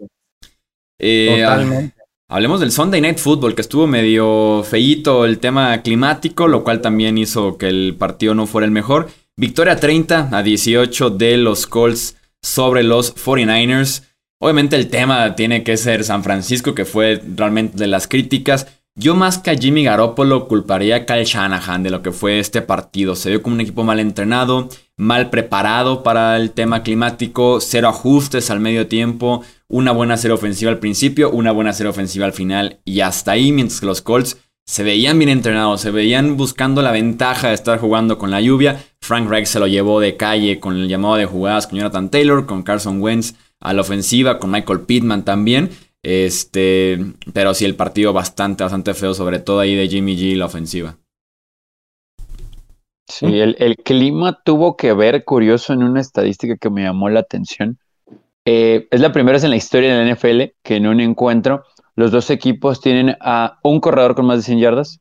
[0.99, 1.99] Eh, Totalmente.
[2.31, 7.17] Hablemos del Sunday Night Football, que estuvo medio feíto el tema climático, lo cual también
[7.17, 9.09] hizo que el partido no fuera el mejor.
[9.35, 14.03] Victoria 30 a 18 de los Colts sobre los 49ers.
[14.41, 18.67] Obviamente el tema tiene que ser San Francisco, que fue realmente de las críticas.
[19.01, 22.63] Yo más que a Jimmy Garoppolo culparía a Kyle Shanahan de lo que fue este
[22.63, 23.15] partido.
[23.15, 28.51] Se vio como un equipo mal entrenado, mal preparado para el tema climático, cero ajustes
[28.51, 32.81] al medio tiempo, una buena serie ofensiva al principio, una buena serie ofensiva al final
[32.85, 36.91] y hasta ahí, mientras que los Colts se veían bien entrenados, se veían buscando la
[36.91, 38.85] ventaja de estar jugando con la lluvia.
[39.01, 42.47] Frank Reich se lo llevó de calle con el llamado de jugadas con Jonathan Taylor,
[42.47, 45.71] con Carson Wentz a la ofensiva, con Michael Pittman también.
[46.03, 46.99] Este,
[47.33, 50.97] pero sí, el partido bastante, bastante feo, sobre todo ahí de Jimmy G la ofensiva.
[53.09, 57.79] Sí, el, clima tuvo que ver, curioso, en una estadística que me llamó la atención.
[58.45, 61.65] Eh, es la primera vez en la historia de la NFL que en un encuentro
[61.97, 65.01] los dos equipos tienen a un corredor con más de 100 yardas,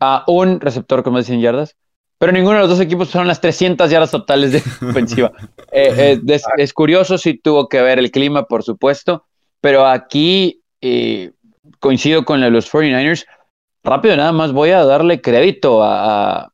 [0.00, 1.76] a un receptor con más de 100 yardas,
[2.18, 5.32] pero ninguno de los dos equipos son las 300 yardas totales de ofensiva.
[5.72, 9.26] Eh, eh, es, curioso, sí tuvo que ver el clima, por supuesto,
[9.60, 10.62] pero aquí
[11.78, 13.26] coincido con los 49ers.
[13.82, 16.52] Rápido, nada más voy a darle crédito a,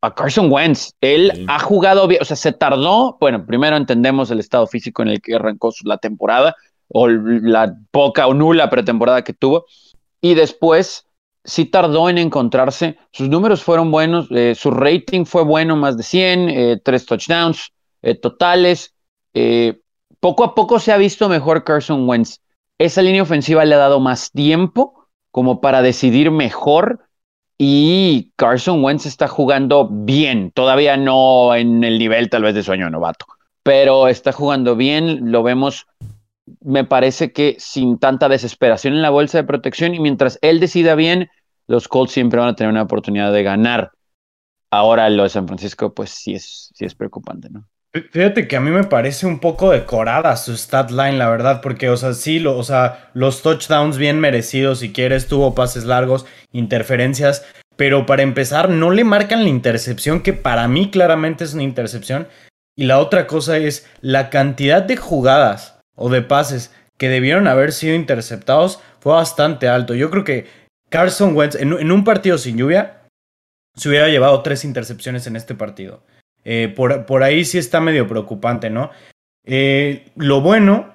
[0.00, 0.92] a Carson Wentz.
[1.00, 3.16] Él ha jugado bien, o sea, se tardó.
[3.20, 6.56] Bueno, primero entendemos el estado físico en el que arrancó la temporada,
[6.88, 9.66] o la poca o nula pretemporada que tuvo.
[10.20, 11.06] Y después
[11.44, 12.98] sí tardó en encontrarse.
[13.12, 17.72] Sus números fueron buenos, eh, su rating fue bueno, más de 100, eh, tres touchdowns
[18.02, 18.94] eh, totales.
[20.20, 22.40] Poco a poco se ha visto mejor Carson Wentz.
[22.78, 27.08] Esa línea ofensiva le ha dado más tiempo como para decidir mejor
[27.58, 32.88] y Carson Wentz está jugando bien, todavía no en el nivel tal vez de sueño
[32.88, 33.26] novato,
[33.64, 35.88] pero está jugando bien, lo vemos,
[36.60, 40.94] me parece que sin tanta desesperación en la bolsa de protección y mientras él decida
[40.94, 41.30] bien,
[41.66, 43.90] los Colts siempre van a tener una oportunidad de ganar.
[44.70, 47.68] Ahora lo de San Francisco, pues sí es, sí es preocupante, ¿no?
[47.92, 51.88] Fíjate que a mí me parece un poco decorada su stat line, la verdad, porque,
[51.88, 57.46] o sea, sí, o sea, los touchdowns bien merecidos, si quieres, tuvo pases largos, interferencias,
[57.76, 62.28] pero para empezar, no le marcan la intercepción, que para mí claramente es una intercepción.
[62.76, 67.72] Y la otra cosa es la cantidad de jugadas o de pases que debieron haber
[67.72, 69.94] sido interceptados fue bastante alto.
[69.94, 70.46] Yo creo que
[70.90, 73.02] Carson Wentz, en un partido sin lluvia,
[73.76, 76.02] se hubiera llevado tres intercepciones en este partido.
[76.50, 78.90] Eh, por, ahí sí está medio preocupante, ¿no?
[79.44, 80.94] Eh, lo bueno,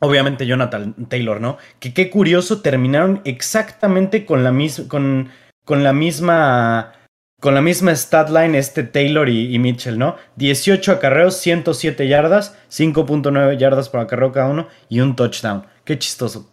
[0.00, 1.58] obviamente Jonathan Taylor, ¿no?
[1.80, 4.54] Que qué curioso, terminaron exactamente con la,
[4.88, 5.28] con,
[5.66, 6.94] con la misma
[7.40, 10.16] con la misma stat line este Taylor y, Mitchell, ¿no?
[10.36, 15.66] 18 acarreos, 107 yardas, 5.9 yardas por acarreo cada uno y un touchdown.
[15.84, 16.50] Qué chistoso.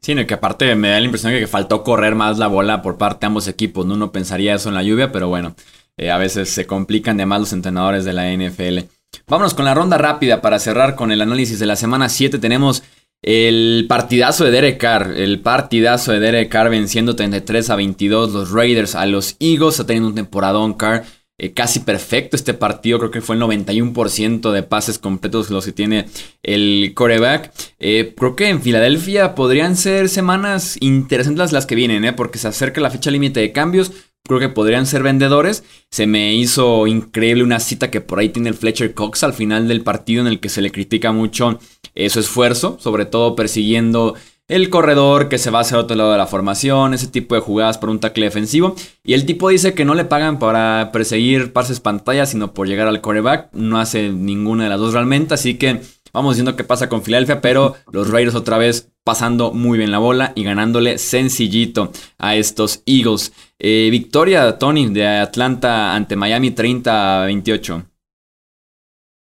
[0.00, 2.98] Sí, que aparte me da la impresión de que faltó correr más la bola por
[2.98, 3.94] parte de ambos equipos, ¿no?
[3.94, 5.56] Uno pensaría eso en la lluvia, pero bueno,
[5.96, 8.88] eh, a veces se complican de más los entrenadores de la NFL.
[9.26, 12.38] Vámonos con la ronda rápida para cerrar con el análisis de la semana 7.
[12.38, 12.82] Tenemos
[13.22, 18.50] el partidazo de Derek Carr, el partidazo de Derek Carr venciendo 33 a 22 los
[18.50, 19.74] Raiders a los Eagles.
[19.74, 21.04] Está teniendo un temporadón Carr
[21.38, 22.98] eh, casi perfecto este partido.
[22.98, 26.06] Creo que fue el 91% de pases completos los que tiene
[26.42, 27.52] el coreback.
[27.78, 32.80] Eh, creo que en Filadelfia podrían ser semanas interesantes las que vienen, porque se acerca
[32.80, 33.92] la fecha límite de cambios
[34.26, 35.64] creo que podrían ser vendedores.
[35.90, 39.68] Se me hizo increíble una cita que por ahí tiene el Fletcher Cox al final
[39.68, 41.58] del partido en el que se le critica mucho
[41.94, 44.14] eh, su esfuerzo, sobre todo persiguiendo
[44.48, 47.78] el corredor que se va hacia otro lado de la formación, ese tipo de jugadas
[47.78, 48.76] por un tackle defensivo.
[49.02, 52.86] Y el tipo dice que no le pagan para perseguir pases pantalla, sino por llegar
[52.86, 53.52] al coreback.
[53.52, 55.80] No hace ninguna de las dos realmente, así que
[56.12, 59.98] vamos viendo qué pasa con Filadelfia, pero los Raiders otra vez pasando muy bien la
[59.98, 63.32] bola y ganándole sencillito a estos Eagles.
[63.56, 67.84] Eh, victoria, Tony, de Atlanta ante Miami 30 a 28.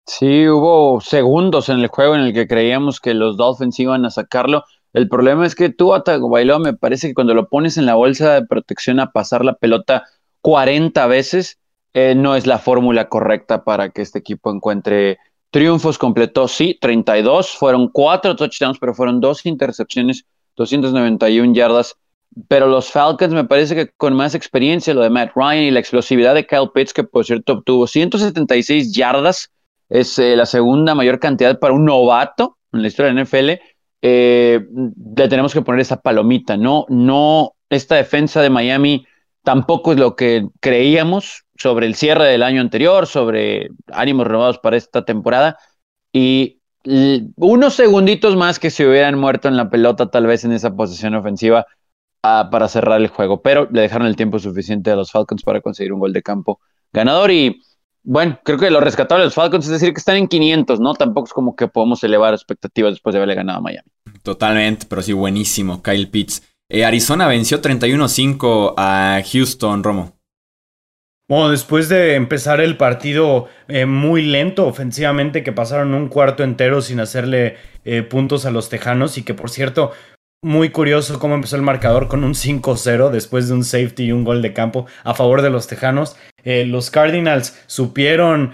[0.06, 4.12] Sí, hubo segundos en el juego en el que creíamos que los Dolphins iban a
[4.12, 4.64] sacarlo.
[4.94, 5.92] El problema es que tú,
[6.30, 9.56] Bailó, me parece que cuando lo pones en la bolsa de protección a pasar la
[9.56, 10.04] pelota
[10.42, 11.58] 40 veces,
[11.96, 15.18] eh, no es la fórmula correcta para que este equipo encuentre
[15.54, 21.96] triunfos completó, sí, 32, fueron cuatro touchdowns, pero fueron dos intercepciones, 291 yardas.
[22.48, 25.80] Pero los Falcons me parece que con más experiencia, lo de Matt Ryan y la
[25.80, 29.52] explosividad de Kyle Pitts, que por cierto obtuvo 176 yardas,
[29.90, 33.62] es eh, la segunda mayor cantidad para un novato en la historia de NFL,
[34.02, 34.66] eh,
[35.16, 36.88] le tenemos que poner esa palomita, ¿no?
[36.90, 39.06] No, esta defensa de Miami
[39.44, 44.78] tampoco es lo que creíamos sobre el cierre del año anterior, sobre ánimos renovados para
[44.78, 45.58] esta temporada.
[46.12, 46.60] Y
[47.36, 51.16] unos segunditos más que se hubieran muerto en la pelota, tal vez en esa posición
[51.16, 51.66] ofensiva,
[52.24, 53.42] ah, para cerrar el juego.
[53.42, 56.60] Pero le dejaron el tiempo suficiente a los Falcons para conseguir un gol de campo
[56.92, 57.32] ganador.
[57.32, 57.62] Y
[58.04, 60.94] bueno, creo que lo rescatable los Falcons es decir que están en 500, ¿no?
[60.94, 63.90] Tampoco es como que podemos elevar expectativas después de haberle ganado a Miami.
[64.22, 65.82] Totalmente, pero sí, buenísimo.
[65.82, 66.42] Kyle Pitts.
[66.70, 70.18] Eh, Arizona venció 31-5 a Houston, Romo.
[71.30, 76.82] Bueno, después de empezar el partido eh, muy lento ofensivamente, que pasaron un cuarto entero
[76.82, 79.92] sin hacerle eh, puntos a los Tejanos y que por cierto,
[80.44, 84.26] muy curioso cómo empezó el marcador con un 5-0 después de un safety y un
[84.26, 86.18] gol de campo a favor de los Tejanos.
[86.44, 88.54] Los Cardinals supieron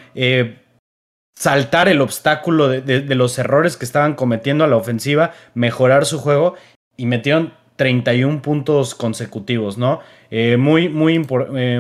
[1.40, 6.56] saltar el obstáculo de, los errores que estaban cometiendo a la ofensiva, mejorar su juego
[6.98, 10.02] y metieron 31 puntos consecutivos, ¿no?
[10.32, 11.26] Eh, muy, muy,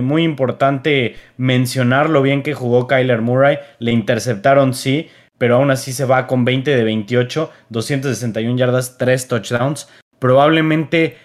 [0.01, 3.57] muy importante mencionar lo bien que jugó Kyler Murray.
[3.79, 9.27] Le interceptaron, sí, pero aún así se va con 20 de 28, 261 yardas, 3
[9.27, 9.89] touchdowns.
[10.19, 11.17] Probablemente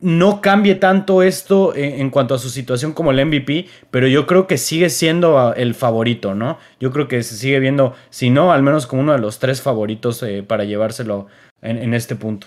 [0.00, 4.46] no cambie tanto esto en, cuanto a su situación como el MVP, pero yo creo
[4.46, 6.58] que sigue siendo ah, el favorito, ¿no?
[6.80, 9.60] Yo creo que se sigue viendo, si no, al menos como uno de los tres
[9.60, 11.26] favoritos eh, para llevárselo
[11.60, 12.46] en este punto.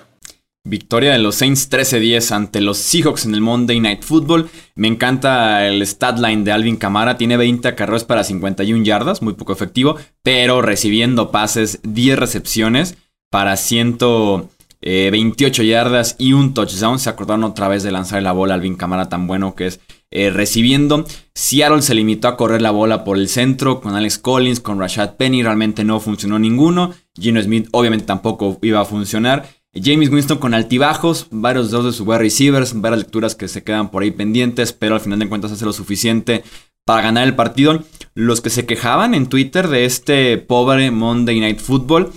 [0.65, 4.49] Victoria de los Saints 13-10 ante los Seahawks en el Monday Night Football.
[4.75, 7.17] Me encanta el stat line de Alvin Camara.
[7.17, 12.95] Tiene 20 carreras para 51 yardas, muy poco efectivo, pero recibiendo pases, 10 recepciones
[13.29, 16.97] para 128 yardas y un touchdown.
[16.97, 20.29] Se acordaron otra vez de lanzar la bola Alvin Camara tan bueno que es eh,
[20.29, 21.03] recibiendo.
[21.35, 25.17] Seattle se limitó a correr la bola por el centro con Alex Collins, con Rashad
[25.17, 25.43] Penny.
[25.43, 26.93] Realmente no funcionó ninguno.
[27.19, 29.45] Gino Smith obviamente tampoco iba a funcionar.
[29.75, 33.89] James Winston con altibajos, varios dos de sus wide receivers, varias lecturas que se quedan
[33.89, 36.43] por ahí pendientes, pero al final de cuentas hace lo suficiente
[36.85, 37.83] para ganar el partido.
[38.13, 42.11] Los que se quejaban en Twitter de este pobre Monday Night Football,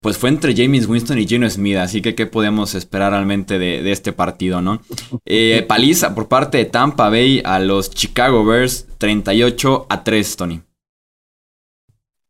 [0.00, 3.90] pues fue entre James Winston y Geno Smith, así que qué podemos esperar realmente de,
[3.90, 4.80] este partido, ¿no?
[5.26, 10.60] Eh, paliza por parte de Tampa Bay a los Chicago Bears, 38 a 3, Tony.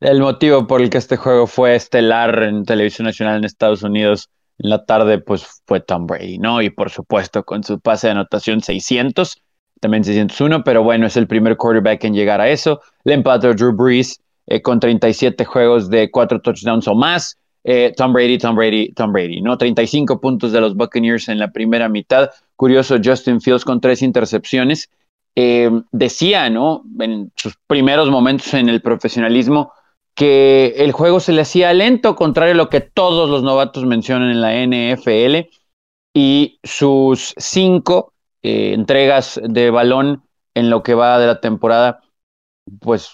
[0.01, 4.31] El motivo por el que este juego fue estelar en televisión nacional en Estados Unidos
[4.63, 6.61] en la tarde, pues fue Tom Brady, ¿no?
[6.61, 9.43] Y por supuesto, con su pase de anotación 600,
[9.81, 12.81] también 601, pero bueno, es el primer quarterback en llegar a eso.
[13.05, 17.39] Le empató Drew Brees eh, con 37 juegos de 4 touchdowns o más.
[17.65, 19.57] Eh, Tom Brady, Tom Brady, Tom Brady, ¿no?
[19.57, 22.31] 35 puntos de los Buccaneers en la primera mitad.
[22.57, 24.91] Curioso, Justin Fields con tres intercepciones.
[25.37, 26.83] Eh, decía, ¿no?
[26.99, 29.73] En sus primeros momentos en el profesionalismo,
[30.15, 34.31] que el juego se le hacía lento, contrario a lo que todos los novatos mencionan
[34.31, 35.49] en la NFL,
[36.15, 40.23] y sus cinco eh, entregas de balón
[40.55, 42.01] en lo que va de la temporada,
[42.81, 43.13] pues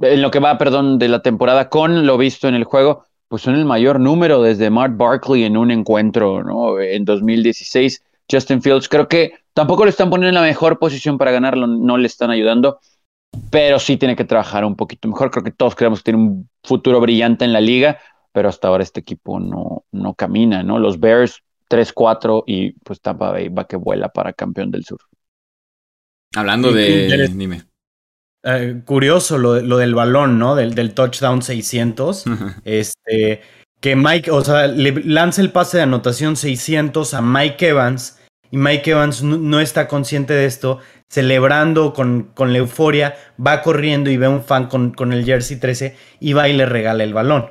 [0.00, 3.42] en lo que va, perdón, de la temporada con lo visto en el juego, pues
[3.42, 6.80] son el mayor número desde Mark Barkley en un encuentro, ¿no?
[6.80, 8.02] En 2016.
[8.30, 11.98] Justin Fields, creo que tampoco le están poniendo en la mejor posición para ganarlo, no
[11.98, 12.80] le están ayudando
[13.50, 15.30] pero sí tiene que trabajar un poquito mejor.
[15.30, 17.98] Creo que todos creemos que tiene un futuro brillante en la liga,
[18.32, 20.78] pero hasta ahora este equipo no, no camina, ¿no?
[20.78, 24.98] Los Bears 3-4 y pues Tampa Bay va que vuela para campeón del sur.
[26.34, 27.28] Hablando de...
[27.28, 27.64] Dime.
[28.42, 30.54] Eh, curioso lo, lo, del balón, ¿no?
[30.54, 32.24] Del, del touchdown 600.
[32.64, 33.40] este,
[33.80, 38.18] que Mike, o sea, le lanza el pase de anotación 600 a Mike Evans
[38.50, 44.10] y Mike Evans no está consciente de esto celebrando con, con, la euforia, va corriendo
[44.10, 47.04] y ve a un fan con, con, el jersey 13 y va y le regala
[47.04, 47.50] el balón.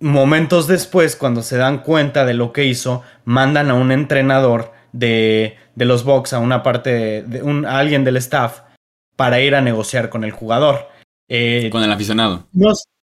[0.00, 5.56] Momentos después, cuando se dan cuenta de lo que hizo, mandan a un entrenador de,
[5.76, 8.62] de los Bucks, a una parte de, un, alguien del staff,
[9.14, 10.88] para ir a negociar con el jugador.
[11.28, 12.48] Eh, con el aficionado.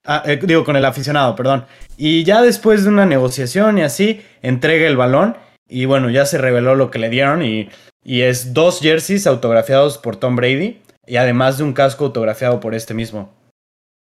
[0.04, 1.64] Ah, eh, digo, con el aficionado, perdón.
[1.96, 5.36] Y ya después de una negociación y así, entrega el balón.
[5.70, 7.70] Y bueno, ya se reveló lo que le dieron y
[8.02, 12.74] y es dos jerseys autografiados por Tom Brady y además de un casco autografiado por
[12.74, 13.32] este mismo.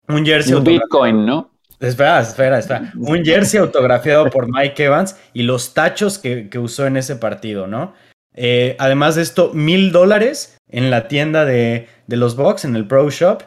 [0.08, 1.52] Un jersey un Bitcoin, ¿no?
[1.80, 2.92] Espera, espera, espera.
[2.98, 7.94] Un jersey autografiado por Mike Evans y los tachos que, usó en ese partido, ¿no?
[8.34, 12.88] Eh, además de esto, mil dólares en la tienda de, de los Bucks, en el
[12.88, 13.44] Pro Shop.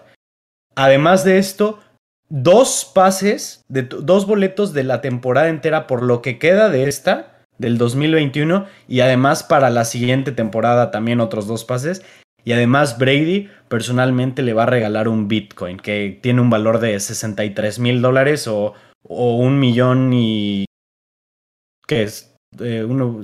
[0.75, 1.81] Además de esto,
[2.29, 7.40] dos pases, de, dos boletos de la temporada entera por lo que queda de esta
[7.61, 12.03] del 2021 y además para la siguiente temporada también otros dos pases.
[12.43, 16.99] Y además Brady personalmente le va a regalar un Bitcoin que tiene un valor de
[16.99, 20.65] 63 mil dólares o, un millón y...
[21.87, 22.35] ¿Qué es?
[22.59, 23.21] Eh, uno,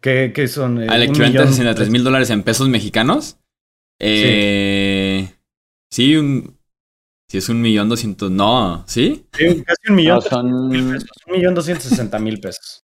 [0.00, 0.82] ¿qué, son?
[0.82, 3.38] Eh, Al equivalente a 63 mil dólares en pesos mexicanos.
[4.00, 5.28] Eh,
[5.90, 6.56] sí, un,
[7.28, 9.26] si es un millón doscientos, no, ¿sí?
[9.36, 10.22] Sí, casi un millón.
[10.32, 10.68] un
[11.26, 12.82] millón doscientos sesenta mil pesos.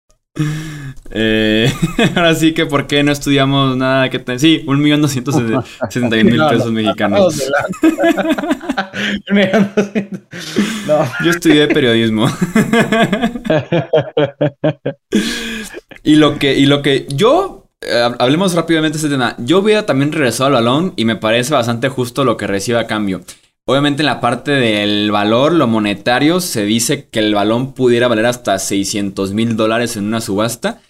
[1.11, 1.73] Eh,
[2.17, 4.39] ahora sí que, ¿por qué no estudiamos nada que ten...
[4.39, 5.35] Sí, un millón doscientos
[5.91, 7.49] setenta mil pesos mexicanos.
[11.25, 12.27] Yo estudié periodismo.
[16.03, 19.35] y lo que, y lo que yo eh, hablemos rápidamente de este tema.
[19.39, 22.87] Yo hubiera también regresado al balón y me parece bastante justo lo que recibe a
[22.87, 23.23] cambio.
[23.71, 28.25] Obviamente en la parte del valor, lo monetario, se dice que el balón pudiera valer
[28.25, 30.81] hasta 600 mil dólares en una subasta.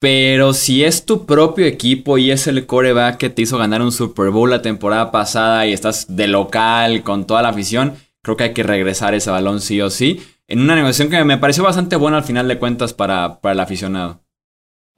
[0.00, 3.92] Pero si es tu propio equipo y es el coreback que te hizo ganar un
[3.92, 8.44] Super Bowl la temporada pasada y estás de local con toda la afición, creo que
[8.44, 10.22] hay que regresar ese balón sí o sí.
[10.48, 13.60] En una negociación que me pareció bastante buena al final de cuentas para, para el
[13.60, 14.25] aficionado.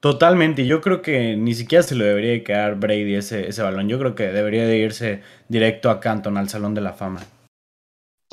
[0.01, 3.89] Totalmente, yo creo que ni siquiera se lo debería de quedar Brady ese, ese balón.
[3.89, 7.21] Yo creo que debería de irse directo a Canton, al Salón de la Fama.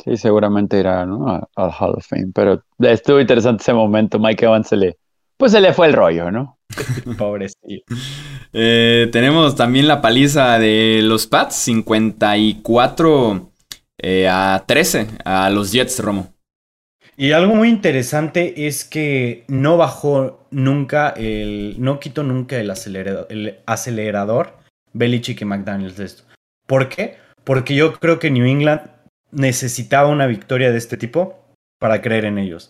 [0.03, 1.49] Sí, seguramente irá ¿no?
[1.55, 2.27] al Hall of Fame.
[2.33, 4.19] Pero estuvo interesante ese momento.
[4.19, 4.97] Mike Evans se le,
[5.37, 6.59] pues se le fue el rollo, ¿no?
[7.17, 7.95] Pobrecito.
[8.53, 13.51] Eh, tenemos también la paliza de los Pats, 54
[13.97, 16.34] eh, a 13 a los Jets, Romo.
[17.17, 21.75] Y algo muy interesante es que no bajó nunca el.
[21.79, 24.53] No quitó nunca el acelerador, el acelerador
[24.93, 26.23] Belichick y McDaniels de esto.
[26.67, 27.17] ¿Por qué?
[27.43, 28.81] Porque yo creo que New England
[29.31, 31.45] necesitaba una victoria de este tipo
[31.79, 32.69] para creer en ellos.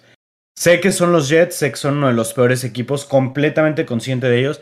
[0.58, 4.28] Sé que son los Jets, sé que son uno de los peores equipos, completamente consciente
[4.28, 4.62] de ellos,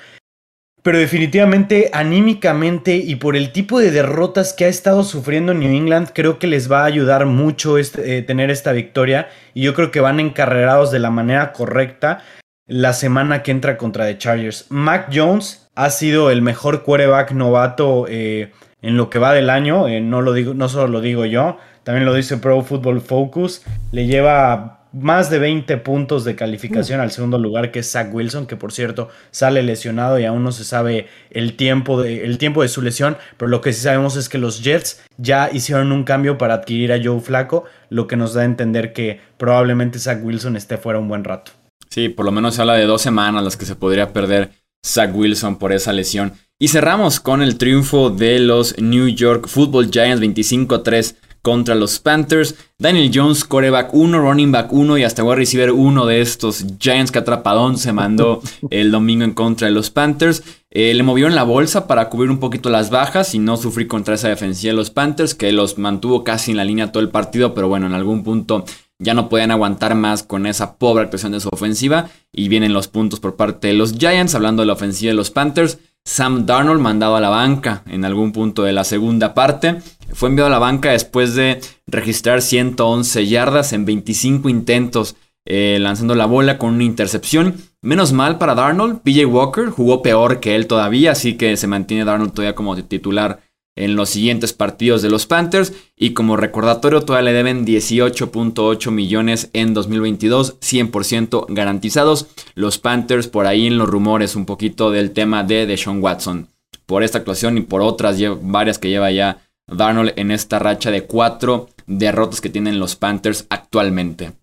[0.84, 6.10] pero definitivamente, anímicamente y por el tipo de derrotas que ha estado sufriendo New England,
[6.14, 9.30] creo que les va a ayudar mucho este, eh, tener esta victoria.
[9.54, 12.22] Y yo creo que van encarrerados de la manera correcta
[12.68, 14.66] la semana que entra contra The Chargers.
[14.70, 19.88] Mac Jones ha sido el mejor quarterback novato eh, en lo que va del año.
[19.88, 23.64] Eh, no, lo digo, no solo lo digo yo, también lo dice Pro Football Focus.
[23.94, 28.46] Le lleva más de 20 puntos de calificación al segundo lugar, que es Zach Wilson,
[28.46, 32.62] que por cierto sale lesionado y aún no se sabe el tiempo, de, el tiempo
[32.62, 36.04] de su lesión, pero lo que sí sabemos es que los Jets ya hicieron un
[36.04, 40.20] cambio para adquirir a Joe Flaco, lo que nos da a entender que probablemente Zach
[40.24, 41.52] Wilson esté fuera un buen rato.
[41.89, 44.52] Sí, por lo menos se habla de dos semanas las que se podría perder
[44.86, 46.34] Zach Wilson por esa lesión.
[46.60, 52.00] Y cerramos con el triunfo de los New York Football Giants 25 3 contra los
[52.00, 52.56] Panthers.
[52.80, 57.12] Daniel Jones, coreback 1, running back 1 y hasta wide receiver 1 de estos Giants
[57.12, 58.41] que atrapadón se mandó
[58.72, 60.41] el domingo en contra de los Panthers.
[60.72, 64.16] Eh, le movieron la bolsa para cubrir un poquito las bajas y no sufrir contra
[64.16, 67.54] esa defensiva de los Panthers que los mantuvo casi en la línea todo el partido,
[67.54, 68.66] pero bueno, en algún punto
[69.00, 72.88] ya no podían aguantar más con esa pobre actuación de su ofensiva y vienen los
[72.88, 75.78] puntos por parte de los Giants, hablando de la ofensiva de los Panthers.
[76.06, 79.78] Sam Darnold mandado a la banca en algún punto de la segunda parte.
[80.12, 86.16] Fue enviado a la banca después de registrar 111 yardas en 25 intentos eh, lanzando
[86.16, 87.56] la bola con una intercepción.
[87.82, 92.06] Menos mal para Darnold, PJ Walker jugó peor que él todavía, así que se mantiene
[92.06, 93.41] Darnold todavía como titular
[93.76, 95.74] en los siguientes partidos de los Panthers.
[95.95, 102.28] Y como recordatorio, todavía le deben 18.8 millones en 2022, 100% garantizados.
[102.55, 106.47] Los Panthers, por ahí en los rumores, un poquito del tema de Deshaun Watson.
[106.86, 111.05] Por esta actuación y por otras varias que lleva ya Darnold en esta racha de
[111.05, 114.34] cuatro derrotas que tienen los Panthers actualmente.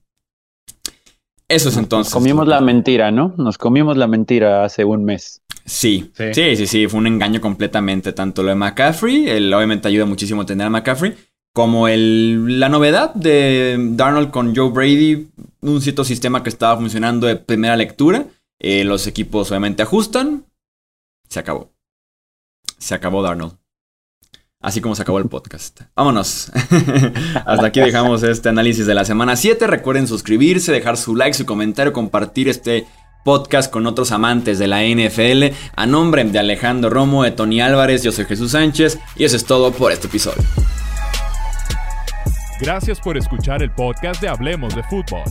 [1.48, 2.14] Eso es entonces.
[2.14, 3.34] Nos comimos la mentira, ¿no?
[3.36, 5.39] Nos comimos la mentira hace un mes.
[5.64, 8.12] Sí, sí, sí, sí, fue un engaño completamente.
[8.12, 11.14] Tanto lo de McCaffrey, el, obviamente ayuda muchísimo tener a McCaffrey,
[11.52, 15.28] como el, la novedad de Darnold con Joe Brady,
[15.60, 18.26] un cierto sistema que estaba funcionando de primera lectura.
[18.58, 20.44] Eh, los equipos obviamente ajustan.
[21.28, 21.72] Se acabó.
[22.78, 23.60] Se acabó Darnold.
[24.62, 25.80] Así como se acabó el podcast.
[25.96, 26.52] Vámonos.
[27.46, 29.66] Hasta aquí dejamos este análisis de la semana 7.
[29.66, 32.86] Recuerden suscribirse, dejar su like, su comentario, compartir este
[33.24, 35.54] podcast con otros amantes de la NFL.
[35.76, 39.44] A nombre de Alejandro Romo, de Tony Álvarez, yo soy Jesús Sánchez y eso es
[39.44, 40.42] todo por este episodio.
[42.60, 45.22] Gracias por escuchar el podcast de Hablemos de Fútbol.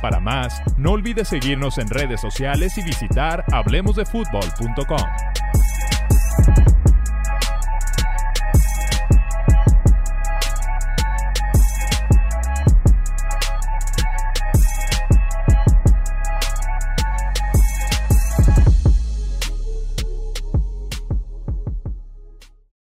[0.00, 5.77] Para más, no olvides seguirnos en redes sociales y visitar hablemosdefutbol.com.